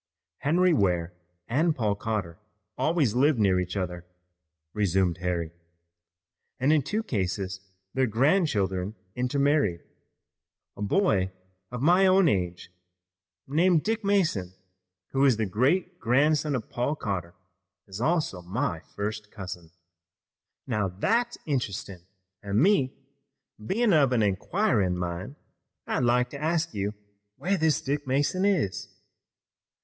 [0.39, 1.13] "Henry Ware
[1.47, 2.39] and Paul Cotter
[2.75, 4.03] always lived near each other,"
[4.73, 5.51] resumed Harry,
[6.59, 7.59] "and in two cases
[7.93, 9.81] their grandchildren intermarried.
[10.75, 11.31] A boy
[11.69, 12.71] of my own age
[13.45, 14.55] named Dick Mason,
[15.11, 17.35] who is the great grandson of Paul Cotter,
[17.85, 19.69] is also my first cousin."
[20.65, 22.07] "Now that's interestin'
[22.41, 22.97] an' me
[23.63, 25.35] bein' of an inquirin' min',
[25.85, 26.95] I'd like to ask you
[27.35, 28.89] where this Dick Mason is."